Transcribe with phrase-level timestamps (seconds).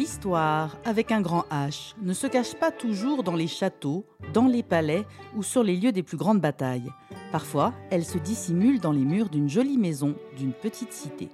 [0.00, 4.62] L'histoire, avec un grand H, ne se cache pas toujours dans les châteaux, dans les
[4.62, 5.04] palais
[5.36, 6.90] ou sur les lieux des plus grandes batailles.
[7.32, 11.28] Parfois, elle se dissimule dans les murs d'une jolie maison, d'une petite cité.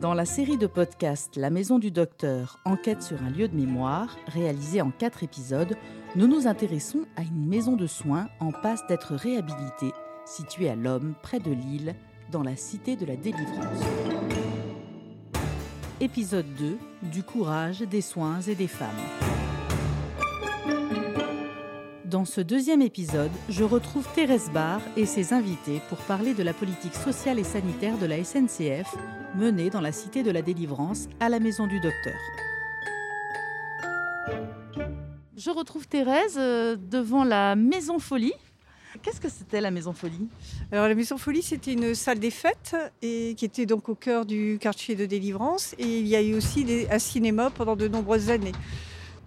[0.00, 4.16] Dans la série de podcasts La Maison du Docteur, enquête sur un lieu de mémoire,
[4.28, 5.76] réalisée en quatre épisodes,
[6.14, 9.92] nous nous intéressons à une maison de soins en passe d'être réhabilitée,
[10.24, 11.96] située à L'Homme, près de Lille,
[12.30, 13.80] dans la cité de la délivrance.
[16.00, 16.78] Épisode 2
[17.10, 18.88] Du courage, des soins et des femmes.
[22.04, 26.52] Dans ce deuxième épisode, je retrouve Thérèse Barr et ses invités pour parler de la
[26.52, 28.94] politique sociale et sanitaire de la SNCF
[29.34, 32.14] menée dans la cité de la délivrance à la maison du docteur.
[35.36, 38.34] Je retrouve Thérèse euh, devant la Maison Folie.
[39.00, 40.28] Qu'est-ce que c'était la Maison Folie?
[40.70, 44.26] Alors la Maison Folie, c'était une salle des fêtes et qui était donc au cœur
[44.26, 45.74] du quartier de délivrance.
[45.78, 48.52] Et il y a eu aussi des- un cinéma pendant de nombreuses années.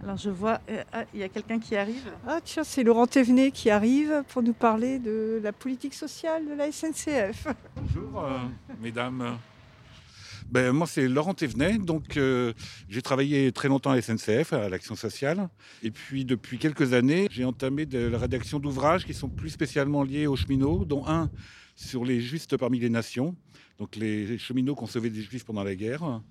[0.03, 2.11] Alors je vois, euh, ah, il y a quelqu'un qui arrive.
[2.27, 6.53] Ah tiens, c'est Laurent Thévenet qui arrive pour nous parler de la politique sociale de
[6.53, 7.47] la SNCF.
[7.75, 8.37] Bonjour, euh,
[8.81, 9.37] mesdames.
[10.49, 11.77] Ben, moi, c'est Laurent Thévenet.
[11.77, 12.53] Donc, euh,
[12.87, 15.49] j'ai travaillé très longtemps à SNCF, à l'Action sociale.
[15.83, 20.03] Et puis, depuis quelques années, j'ai entamé de la rédaction d'ouvrages qui sont plus spécialement
[20.03, 21.29] liés aux cheminots, dont un
[21.75, 23.35] sur les justes parmi les nations.
[23.79, 26.21] Donc, les cheminots qu'on sauvait des juifs pendant la guerre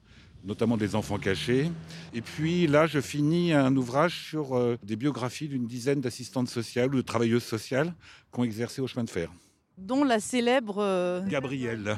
[0.45, 1.71] notamment des enfants cachés.
[2.13, 6.95] Et puis là, je finis un ouvrage sur euh, des biographies d'une dizaine d'assistantes sociales
[6.95, 7.95] ou de travailleuses sociales
[8.33, 9.31] qui ont exercé au chemin de fer.
[9.79, 10.77] Dont la célèbre...
[10.79, 11.97] euh, Gabrielle.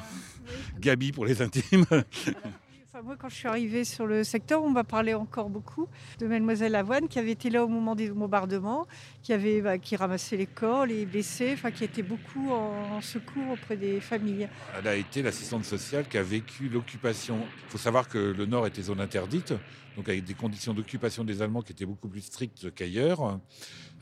[0.79, 1.85] Gabi pour les intimes.
[1.91, 5.87] Enfin, moi, quand je suis arrivée sur le secteur, on m'a parlé encore beaucoup
[6.19, 8.87] de Mademoiselle Avoine qui avait été là au moment des bombardements,
[9.23, 13.01] qui, avait, bah, qui ramassait les corps, les blessés, enfin, qui était beaucoup en, en
[13.03, 14.49] secours auprès des familles.
[14.79, 17.39] Elle a été l'assistante sociale qui a vécu l'occupation.
[17.67, 19.53] Il faut savoir que le Nord était zone interdite,
[19.97, 23.41] donc avec des conditions d'occupation des Allemands qui étaient beaucoup plus strictes qu'ailleurs.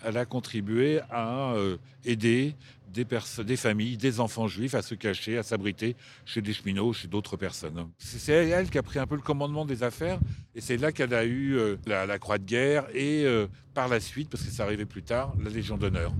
[0.04, 2.54] Elle a contribué à euh, aider
[2.88, 7.36] des, familles, des enfants juifs à se cacher, à s'abriter chez des cheminots, chez d'autres
[7.36, 7.88] personnes.
[7.98, 10.18] C'est elle qui a pris un peu le commandement des affaires
[10.54, 13.88] et c'est là qu'elle a eu euh, la, la croix de guerre et euh, par
[13.88, 16.12] la suite, parce que ça arrivait plus tard, la Légion d'honneur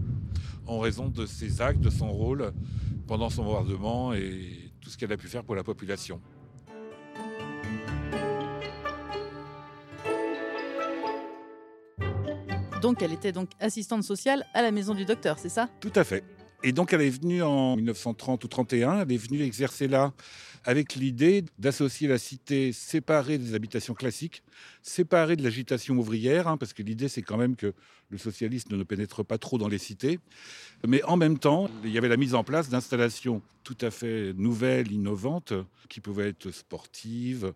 [0.67, 2.53] en raison de ses actes, de son rôle
[3.07, 6.21] pendant son bombardement et tout ce qu'elle a pu faire pour la population.
[12.85, 15.71] Donc elle était donc assistante sociale à la maison du docteur, c'est ça?
[15.81, 16.23] Tout à fait.
[16.67, 20.15] Et donc elle est venue en 1930 ou 31, elle est venue exercer là
[20.65, 24.43] avec l'idée d'associer la cité séparée des habitations classiques,
[24.81, 27.75] séparée de l'agitation ouvrière, hein, parce que l'idée c'est quand même que
[28.09, 30.19] le socialisme ne pénètre pas trop dans les cités,
[30.89, 34.33] mais en même temps il y avait la mise en place d'installations tout à fait
[34.33, 35.53] nouvelles, innovantes,
[35.91, 37.53] qui pouvaient être sportives,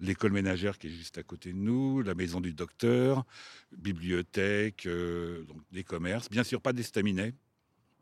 [0.00, 3.24] l'école ménagère qui est juste à côté de nous, la maison du docteur,
[3.74, 7.32] bibliothèque, euh, donc des commerces, bien sûr pas d'estaminet.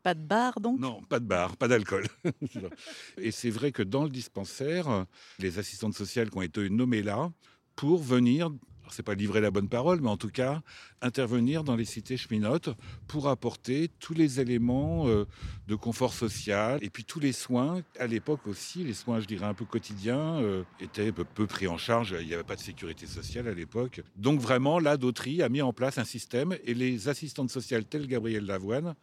[0.03, 0.79] Pas de bar donc?
[0.79, 2.07] Non, pas de bar, pas d'alcool.
[3.17, 5.05] et c'est vrai que dans le dispensaire,
[5.39, 7.31] les assistantes sociales qui ont été nommées là
[7.75, 8.49] pour venir,
[8.91, 10.61] c'est pas livrer la bonne parole, mais en tout cas
[11.01, 12.69] intervenir dans les cités cheminotes
[13.07, 15.25] pour apporter tous les éléments euh,
[15.67, 17.81] de confort social et puis tous les soins.
[17.99, 21.67] À l'époque aussi, les soins, je dirais un peu quotidiens, euh, étaient peu, peu pris
[21.67, 22.15] en charge.
[22.19, 24.01] Il n'y avait pas de sécurité sociale à l'époque.
[24.15, 28.07] Donc vraiment, là, Dautry a mis en place un système et les assistantes sociales telles
[28.07, 28.95] Gabrielle Lavoine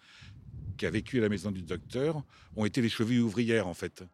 [0.77, 2.17] qui a vécu à la maison du docteur,
[2.57, 4.05] ont été les chevilles ouvrières en fait.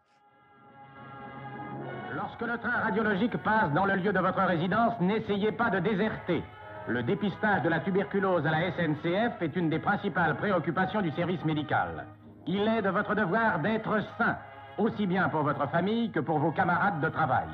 [2.15, 6.43] Lorsque le train radiologique passe dans le lieu de votre résidence, n'essayez pas de déserter.
[6.89, 11.45] Le dépistage de la tuberculose à la SNCF est une des principales préoccupations du service
[11.45, 12.07] médical.
[12.47, 14.37] Il est de votre devoir d'être sain,
[14.79, 17.49] aussi bien pour votre famille que pour vos camarades de travail.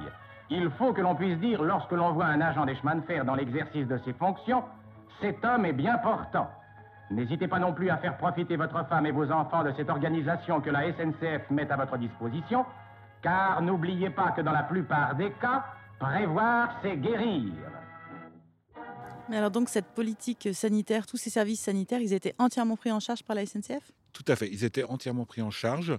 [0.50, 3.24] Il faut que l'on puisse dire, lorsque l'on voit un agent des chemins de fer
[3.24, 4.64] dans l'exercice de ses fonctions,
[5.20, 6.48] cet homme est bien portant.
[7.10, 10.60] N'hésitez pas non plus à faire profiter votre femme et vos enfants de cette organisation
[10.60, 12.66] que la SNCF met à votre disposition,
[13.22, 15.64] car n'oubliez pas que dans la plupart des cas,
[15.98, 17.52] prévoir, c'est guérir.
[19.28, 23.00] Mais alors donc cette politique sanitaire, tous ces services sanitaires, ils étaient entièrement pris en
[23.00, 25.96] charge par la SNCF Tout à fait, ils étaient entièrement pris en charge,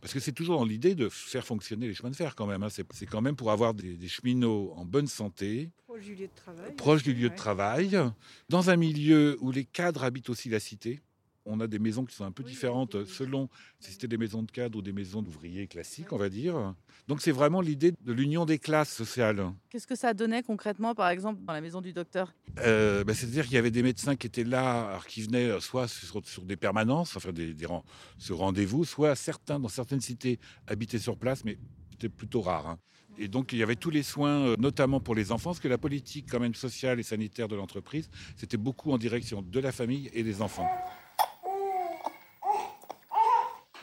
[0.00, 2.62] parce que c'est toujours dans l'idée de faire fonctionner les chemins de fer quand même.
[2.62, 2.68] hein.
[2.70, 6.34] C'est quand même pour avoir des, des cheminots en bonne santé, Proche du lieu de
[6.34, 6.74] travail.
[6.76, 7.98] proches du lieu de travail,
[8.48, 11.00] dans un milieu où les cadres habitent aussi la cité.
[11.46, 13.48] On a des maisons qui sont un peu différentes selon
[13.78, 16.74] si c'était des maisons de cadres ou des maisons d'ouvriers classiques, on va dire.
[17.08, 19.50] Donc c'est vraiment l'idée de l'union des classes sociales.
[19.70, 22.34] Qu'est-ce que ça donnait concrètement, par exemple, dans la maison du docteur?
[22.58, 25.88] Euh, bah, C'est-à-dire qu'il y avait des médecins qui étaient là, qui venaient euh, soit
[25.88, 27.56] sur, sur des permanences, enfin des,
[28.18, 31.58] sur rendez-vous, soit certains, dans certaines cités, habitaient sur place, mais
[31.92, 32.66] c'était plutôt rare.
[32.68, 32.78] hein.
[33.18, 35.68] Et donc il y avait tous les soins, euh, notamment pour les enfants, parce que
[35.68, 39.72] la politique quand même sociale et sanitaire de l'entreprise, c'était beaucoup en direction de la
[39.72, 40.68] famille et des enfants.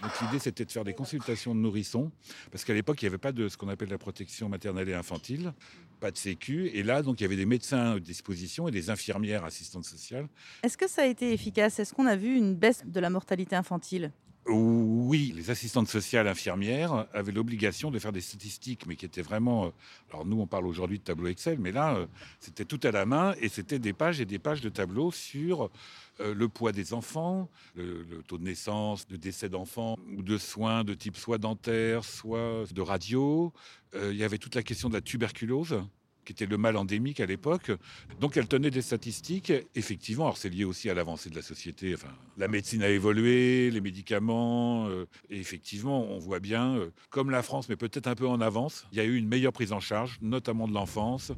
[0.01, 2.11] Donc l'idée c'était de faire des consultations de nourrissons,
[2.51, 4.93] parce qu'à l'époque il n'y avait pas de ce qu'on appelle la protection maternelle et
[4.93, 5.53] infantile,
[5.99, 8.89] pas de sécu, et là donc il y avait des médecins à disposition et des
[8.89, 10.27] infirmières assistantes sociales.
[10.63, 11.79] Est-ce que ça a été efficace?
[11.79, 14.11] Est-ce qu'on a vu une baisse de la mortalité infantile?
[14.49, 19.65] Oui, les assistantes sociales infirmières avaient l'obligation de faire des statistiques, mais qui étaient vraiment.
[19.65, 19.69] Euh,
[20.09, 22.07] alors nous, on parle aujourd'hui de tableau Excel, mais là, euh,
[22.39, 25.69] c'était tout à la main et c'était des pages et des pages de tableaux sur
[26.19, 30.93] le poids des enfants, le, taux de naissance, de décès d'enfants, ou de soins de
[30.93, 33.53] type soit dentaire, soit de radio.
[33.93, 35.81] il y avait toute la question de la tuberculose
[36.27, 37.71] qui était le mal endémique à l'époque.
[38.19, 40.25] Donc elle tenait des statistiques, effectivement.
[40.25, 41.93] Alors c'est lié aussi à l'avancée de la société.
[41.93, 47.43] Enfin, la médecine a évolué, les médicaments, euh, effectivement, on voit bien, euh, comme la
[47.43, 49.79] France, mais peut-être un peu en avance, il y a eu une meilleure prise en
[49.79, 51.31] charge, notamment de l'enfance,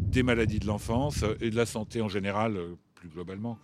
[0.00, 3.56] des maladies de l'enfance et de la santé en général, euh, plus globalement.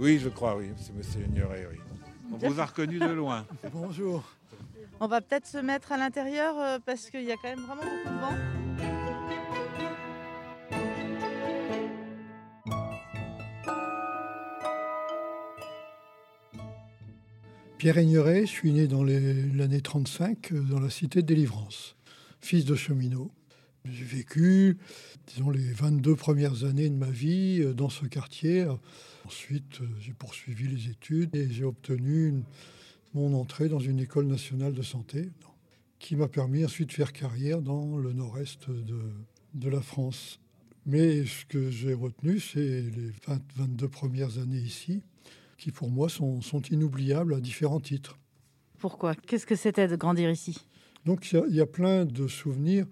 [0.00, 0.70] Oui, je crois, oui.
[0.76, 1.26] C'est M.
[1.30, 1.78] Ignoret, oui.
[2.32, 3.46] On vous a reconnu de loin.
[3.72, 4.22] Bonjour.
[5.00, 7.82] On va peut-être se mettre à l'intérieur euh, parce qu'il y a quand même vraiment
[7.82, 8.36] beaucoup de vent.
[17.78, 21.96] Pierre Ignoret, je suis né dans l'année 35 euh, dans la cité de Délivrance,
[22.40, 23.30] fils de cheminot.
[23.92, 24.76] J'ai vécu,
[25.26, 28.66] disons, les 22 premières années de ma vie euh, dans ce quartier.
[29.24, 32.42] Ensuite, euh, j'ai poursuivi les études et j'ai obtenu
[33.14, 35.30] mon entrée dans une école nationale de santé
[35.98, 39.00] qui m'a permis ensuite de faire carrière dans le nord-est de,
[39.54, 40.38] de, la France.
[40.86, 43.12] Mais ce que j'ai retenu, c'est les
[43.56, 45.02] 22 premières années ici,
[45.56, 48.18] qui pour moi sont, sont inoubliables à différents titres.
[48.78, 49.14] Pourquoi?
[49.14, 50.66] Qu'est-ce que c'était de grandir ici?
[51.04, 52.86] Donc il y, y, a plein de souvenirs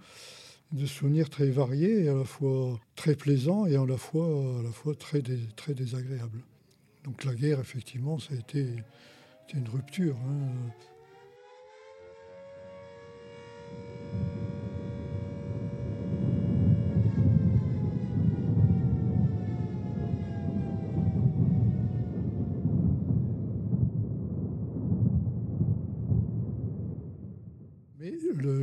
[0.73, 5.23] de souvenirs très variés et à la fois très plaisants et à la fois, très,
[5.57, 6.43] très désagréables.
[7.05, 8.67] Donc la guerre, effectivement, ça a été,
[9.55, 10.17] une rupture.
[10.29, 10.73] Hein.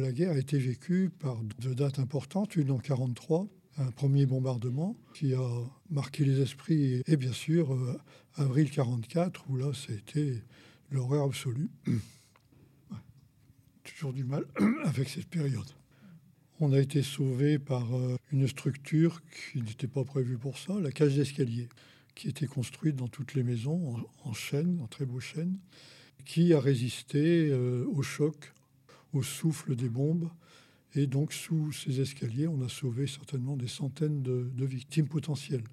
[0.01, 4.95] la guerre a été vécue par deux dates importantes, une en 1943, un premier bombardement
[5.13, 5.49] qui a
[5.89, 7.99] marqué les esprits, et bien sûr, euh,
[8.35, 10.41] avril 44, où là, c'était
[10.91, 11.69] l'horreur absolue.
[13.83, 14.45] Toujours du mal
[14.85, 15.69] avec cette période.
[16.59, 19.21] On a été sauvé par euh, une structure
[19.51, 21.67] qui n'était pas prévue pour ça, la cage d'escalier,
[22.15, 25.57] qui était construite dans toutes les maisons en, chaîne, en très beau chêne,
[26.25, 28.53] qui a résisté euh, au choc
[29.13, 30.29] au souffle des bombes.
[30.95, 35.63] Et donc, sous ces escaliers, on a sauvé certainement des centaines de, victimes potentielles.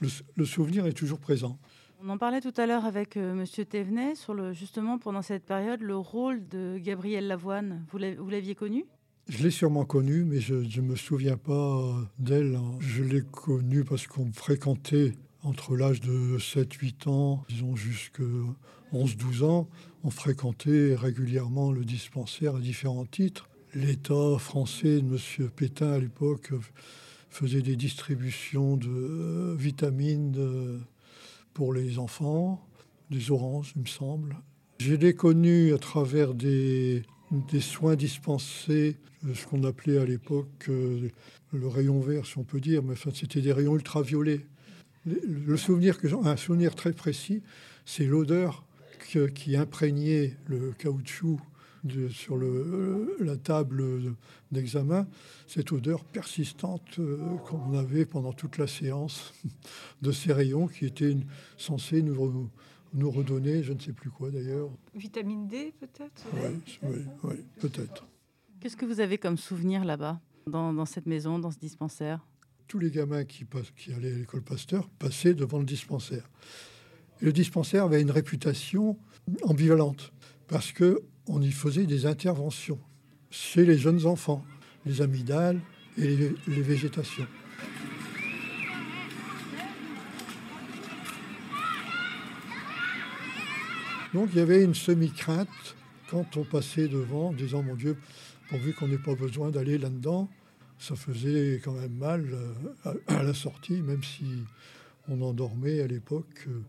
[0.00, 1.58] Le, souvenir est toujours présent.
[2.02, 3.22] On en parlait tout à l'heure avec M.
[3.24, 7.84] Euh, Monsieur Thévenet sur le, justement pendant cette période le rôle de Gabrielle Lavoine.
[7.90, 8.84] Vous l'aviez connu?
[9.28, 12.58] Je l'ai sûrement connu, mais je ne me souviens pas d'elle.
[12.78, 18.22] Je l'ai connue parce qu'on fréquentait entre l'âge de 7-8 ans, disons jusqu'à
[18.92, 19.68] 11-12 ans,
[20.04, 23.48] on fréquentait régulièrement le dispensaire à différents titres.
[23.74, 25.18] L'État français M.
[25.54, 26.52] Pétain à l'époque
[27.30, 30.80] faisait des distributions de euh, vitamines
[31.52, 32.64] pour les enfants,
[33.10, 34.36] des oranges, il me semble.
[34.78, 37.02] Je l'ai connu à travers des,
[37.60, 38.96] soins dispensés,
[39.34, 41.08] ce qu'on appelait à l'époque euh,
[41.52, 44.46] le rayon vert, si on peut dire, mais enfin, c'était des rayons ultraviolets.
[45.04, 47.42] Le souvenir que un souvenir très précis,
[47.84, 48.64] c'est l'odeur
[48.98, 51.40] qui imprégnait le caoutchouc
[52.10, 54.14] sur le, la table
[54.50, 55.06] d'examen,
[55.46, 59.32] cette odeur persistante euh, qu'on avait pendant toute la séance
[60.02, 61.16] de ces rayons qui étaient
[61.56, 62.50] censés nous,
[62.94, 64.70] nous redonner, je ne sais plus quoi d'ailleurs.
[64.94, 66.26] Vitamine D peut-être?
[67.22, 68.06] Oui, peut-être.
[68.60, 72.26] Qu'est-ce que vous avez comme souvenir là-bas, dans, dans cette maison, dans ce dispensaire?
[72.66, 76.28] Tous les gamins qui, qui allaient à l'école Pasteur passaient devant le dispensaire.
[77.20, 78.96] Le dispensaire avait une réputation
[79.42, 80.12] ambivalente
[80.46, 82.78] parce que on y faisait des interventions
[83.30, 84.44] chez les jeunes enfants,
[84.86, 85.60] les amygdales
[85.98, 87.26] et les, végétations.
[94.14, 95.48] Donc il y avait une semi-crainte
[96.10, 97.98] quand on passait devant, en disant mon Dieu,
[98.48, 100.30] pourvu qu'on n'ait pas besoin d'aller là-dedans.
[100.78, 102.26] Ça faisait quand même mal
[102.86, 104.24] euh, à la sortie, même si
[105.08, 106.60] on endormait à l'époque euh,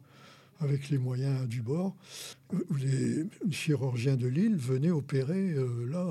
[0.60, 1.96] avec les moyens du bord.
[2.80, 6.06] Les chirurgiens de Lille venaient opérer euh, là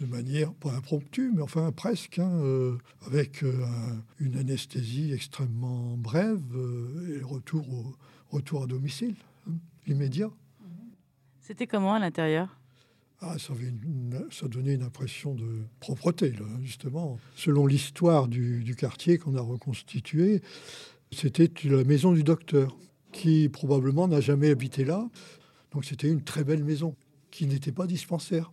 [0.00, 2.76] de manière pas impromptue, mais enfin presque, hein,
[3.06, 3.44] avec
[4.20, 6.40] une anesthésie extrêmement brève
[7.08, 7.94] et retour, au,
[8.30, 9.16] retour à domicile,
[9.48, 9.54] hein,
[9.86, 10.30] immédiat.
[11.40, 12.58] C'était comment à l'intérieur?
[13.20, 13.52] Ah, ça,
[14.30, 17.18] ça, donnait une impression de propreté, justement.
[17.34, 20.40] Selon l'histoire du, quartier qu'on a reconstitué,
[21.10, 22.76] c'était la maison du docteur,
[23.12, 25.08] qui probablement n'a jamais habité là.
[25.72, 26.96] Donc c'était une très belle maison,
[27.30, 28.50] qui n'était pas dispensaire.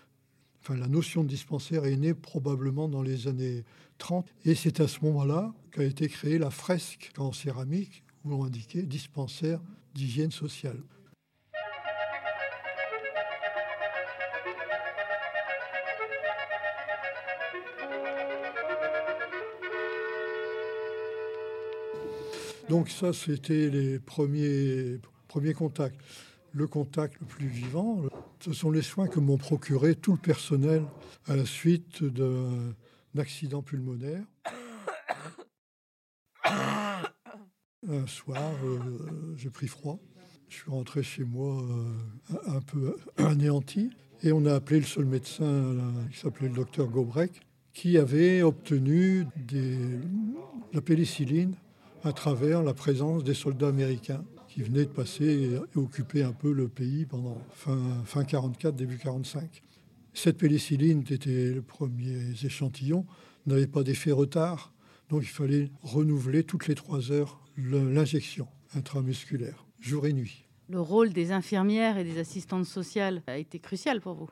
[0.61, 3.63] Enfin, la notion de dispensaire est née probablement dans les années
[3.99, 4.27] 30.
[4.45, 8.83] Et c'est à ce moment-là qu'a été créée la fresque en céramique où on indiquait
[8.83, 9.61] dispensaire
[9.93, 10.81] d'hygiène sociale.
[22.69, 25.99] Donc ça, c'était les premiers, premiers contacts.
[26.51, 28.01] Le contact le plus vivant,
[28.39, 30.83] ce sont les soins que m'ont procuré tout le personnel
[31.27, 32.73] à la suite d'un
[33.17, 34.23] accident pulmonaire.
[37.87, 38.79] Un soir, euh,
[39.35, 39.99] j'ai pris froid.
[40.49, 43.91] Je suis rentré chez moi euh, un peu anéanti.
[44.23, 45.75] Et on a appelé le seul médecin,
[46.11, 47.41] qui s'appelait le docteur Gobrek,
[47.73, 49.77] qui avait obtenu des,
[50.73, 51.55] la pénicilline
[52.05, 56.53] à travers la présence des soldats américains qui venaient de passer et occuper un peu
[56.53, 59.63] le pays pendant fin, fin 44, début 45.
[60.13, 63.05] Cette pénicilline, qui était le premier échantillon,
[63.47, 64.71] n'avait pas d'effet retard,
[65.09, 70.45] donc il fallait renouveler toutes les trois heures l'injection intramusculaire, jour et nuit.
[70.69, 74.29] Le rôle des infirmières et des assistantes sociales a été crucial pour vous?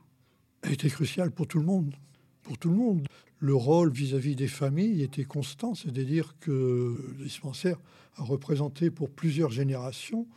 [0.62, 1.96] A été crucial pour tout le monde.
[2.44, 3.08] Pour tout le monde
[3.44, 7.78] le rôle vis-à-vis des familles était constant, c'est-à-dire que le dispensaire
[8.16, 10.28] a représenté pour plusieurs générations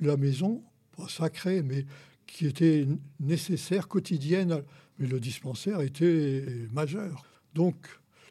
[0.00, 0.64] la maison,
[0.96, 1.86] pas sacrée, mais
[2.26, 2.88] qui était
[3.20, 4.64] nécessaire, quotidienne.
[4.98, 7.24] Mais le dispensaire était majeur.
[7.54, 7.76] Donc,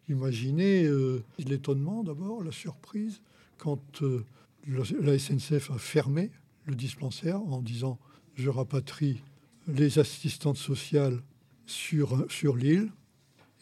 [0.10, 3.22] imaginez euh, l'étonnement d'abord, la surprise,
[3.58, 4.26] quand euh,
[4.68, 6.30] la SNCF a fermé
[6.66, 7.98] le dispensaire en disant
[8.36, 9.22] je rapatrie
[9.70, 11.22] les assistantes sociales
[11.68, 12.92] sur, sur l'île.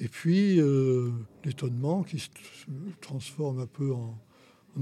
[0.04, 1.12] Et puis euh,
[1.46, 2.28] l'étonnement qui se
[3.00, 4.20] transforme un peu en,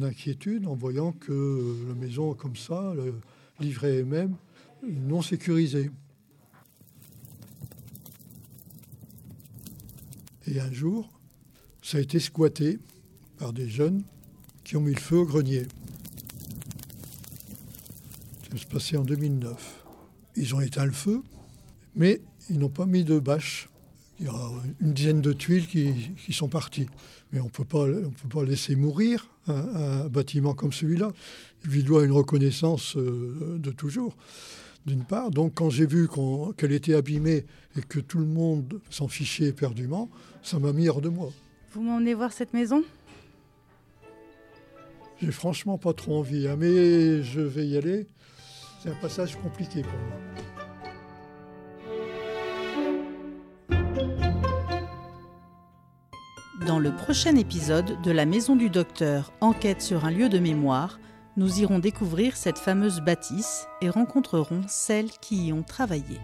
[0.01, 2.96] inquiétude en voyant que la maison comme ça,
[3.60, 4.36] livrée est même,
[4.84, 5.92] non sécurisée.
[10.48, 11.12] Et un jour,
[11.84, 12.80] ça a été squatté
[13.38, 14.01] par des jeunes
[14.63, 15.68] qui ont mis le feu au grenier.
[18.50, 19.86] Ça se passait en 2009.
[20.36, 21.22] Ils ont éteint le feu,
[21.96, 23.70] mais ils n'ont pas mis de bâche
[24.22, 24.51] il y a
[24.82, 26.88] une dizaine de tuiles qui, sont parties.
[27.34, 31.12] Mais on ne peut pas laisser mourir un, bâtiment comme celui-là.
[31.66, 34.16] Il lui doit une reconnaissance euh, de toujours,
[34.86, 35.32] d'une part.
[35.32, 36.08] Donc quand j'ai vu
[36.56, 40.08] qu'elle était abîmée et que tout le monde s'en fichait éperdument,
[40.44, 41.32] ça m'a mis hors de moi.
[41.74, 42.84] Vous m'emmenez voir cette maison?
[45.20, 48.06] J'ai franchement pas trop envie, hein, mais je vais y aller.
[48.84, 50.30] C'est un passage compliqué pour moi.
[56.72, 61.01] Dans le prochain épisode de La Maison du Docteur, enquête sur un lieu de mémoire,
[61.36, 66.22] nous irons découvrir cette fameuse bâtisse et rencontrerons celles qui y ont travaillé.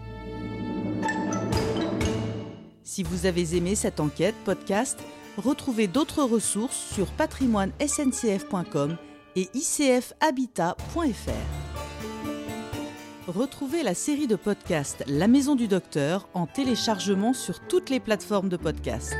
[2.82, 4.98] Si vous avez aimé cette enquête podcast,
[5.36, 8.96] retrouvez d'autres ressources sur patrimoine-sncf.com
[9.36, 10.78] et icfhabitat.fr.
[13.26, 18.48] Retrouvez la série de podcasts La Maison du Docteur en téléchargement sur toutes les plateformes
[18.48, 19.14] de podcast.